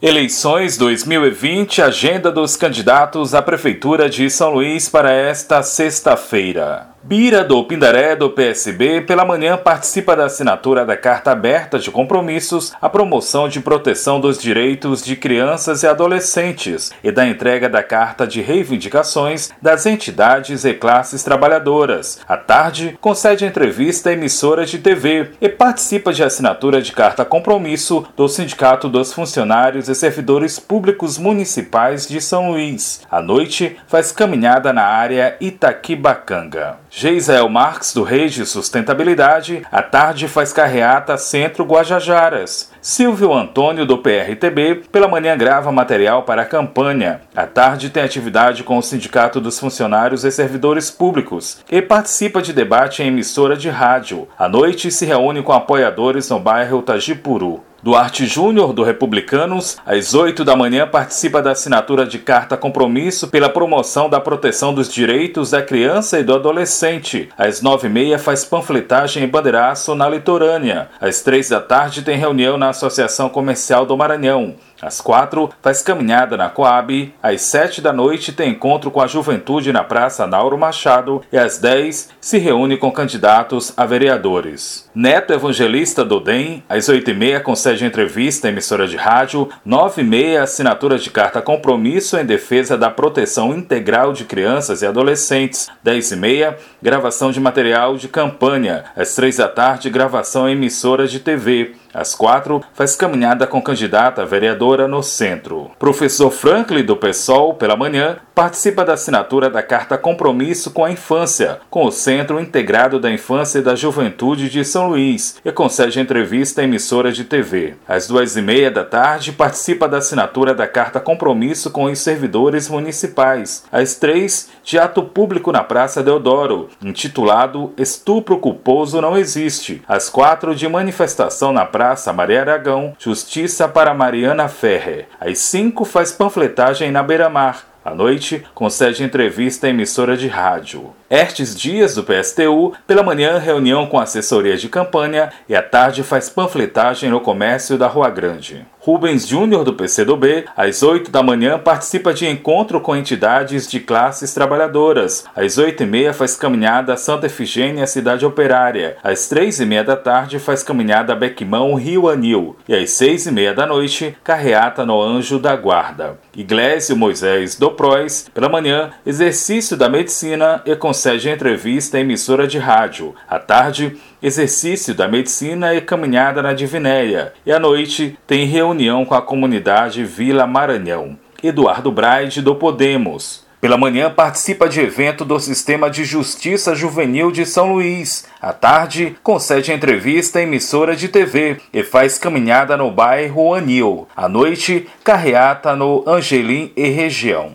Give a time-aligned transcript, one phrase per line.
[0.00, 6.86] Eleições 2020 Agenda dos candidatos à Prefeitura de São Luís para esta sexta-feira.
[7.00, 12.72] Bira do Pindaré do PSB pela manhã participa da assinatura da Carta Aberta de Compromissos
[12.82, 18.26] à promoção de proteção dos direitos de crianças e adolescentes e da entrega da Carta
[18.26, 22.18] de Reivindicações das entidades e classes trabalhadoras.
[22.28, 28.04] À tarde, concede entrevista à emissora de TV e participa de assinatura de carta compromisso
[28.16, 33.00] do Sindicato dos Funcionários e Servidores Públicos Municipais de São Luís.
[33.10, 36.87] À noite, faz caminhada na área Itaquibacanga.
[36.90, 42.72] Geisel Marques, do Reis de Sustentabilidade, à tarde faz carreata Centro Guajajaras.
[42.80, 47.20] Silvio Antônio, do PRTB, pela manhã grava material para a campanha.
[47.34, 52.52] À tarde tem atividade com o Sindicato dos Funcionários e Servidores Públicos e participa de
[52.52, 54.28] debate em emissora de rádio.
[54.38, 57.64] À noite se reúne com apoiadores no bairro Tajipuru.
[57.80, 63.48] Duarte Júnior, do Republicanos, às 8 da manhã participa da assinatura de carta compromisso pela
[63.48, 67.28] promoção da proteção dos direitos da criança e do adolescente.
[67.38, 70.88] Às 9h30 faz panfletagem e bandeiraço na litorânea.
[71.00, 74.54] Às 3 da tarde tem reunião na Associação Comercial do Maranhão.
[74.80, 77.12] Às quatro, faz caminhada na Coab.
[77.22, 81.22] Às sete da noite, tem encontro com a juventude na Praça Nauro Machado.
[81.32, 84.88] E às dez, se reúne com candidatos a vereadores.
[84.94, 89.48] Neto Evangelista do DEM, às oito e meia, concede entrevista à emissora de rádio.
[89.64, 94.86] Nove e meia, assinatura de carta compromisso em defesa da proteção integral de crianças e
[94.86, 95.68] adolescentes.
[95.82, 98.84] Dez e meia, gravação de material de campanha.
[98.96, 101.74] Às três da tarde, gravação em emissora de TV.
[101.92, 104.24] Às quatro, faz caminhada com candidata a
[104.68, 105.70] vereadora no centro.
[105.78, 111.58] Professor Franklin, do PSOL, pela manhã, participa da assinatura da Carta Compromisso com a Infância,
[111.68, 116.60] com o Centro Integrado da Infância e da Juventude de São Luís, e concede entrevista
[116.60, 117.74] à emissora de TV.
[117.88, 122.68] Às duas e meia da tarde, participa da assinatura da Carta Compromisso com os servidores
[122.68, 123.64] municipais.
[123.72, 129.82] Às três, de ato público na Praça Deodoro, intitulado Estupro Culposo Não Existe.
[129.88, 135.08] Às quatro, de manifestação na Praça Maria Aragão, Justiça para Mariana Ferrer.
[135.20, 137.66] Às cinco, faz panfletagem na Beira-Mar.
[137.88, 140.92] À noite, concede entrevista à emissora de rádio.
[141.10, 146.28] Estes Dias, do PSTU, pela manhã reunião com assessoria de campanha e à tarde faz
[146.28, 148.66] panfletagem no comércio da Rua Grande.
[148.80, 154.32] Rubens Júnior, do PCdoB, às 8 da manhã participa de encontro com entidades de classes
[154.32, 155.26] trabalhadoras.
[155.36, 158.96] Às 8 e meia faz caminhada a Santa Efigênia, cidade operária.
[159.02, 162.56] Às 3 e meia da tarde faz caminhada a Bequimão, Rio Anil.
[162.66, 166.18] E às 6 e meia da noite, carreata no Anjo da Guarda.
[166.34, 172.58] Iglesio Moisés do Prois, pela manhã, exercício da medicina e concede entrevista à emissora de
[172.58, 173.14] rádio.
[173.28, 177.32] À tarde, exercício da medicina e caminhada na Divinéia.
[177.46, 181.16] E à noite, tem reunião com a comunidade Vila Maranhão.
[181.40, 183.46] Eduardo Braide do Podemos.
[183.60, 188.26] Pela manhã, participa de evento do Sistema de Justiça Juvenil de São Luís.
[188.42, 194.08] À tarde, concede entrevista à emissora de TV e faz caminhada no bairro Anil.
[194.16, 197.52] À noite, carreata no Angelim e região.